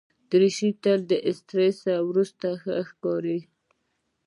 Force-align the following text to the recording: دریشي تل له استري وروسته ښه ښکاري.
دریشي 0.29 0.69
تل 0.83 0.99
له 1.09 1.17
استري 1.29 1.69
وروسته 2.07 2.47
ښه 2.61 2.75
ښکاري. 2.89 3.39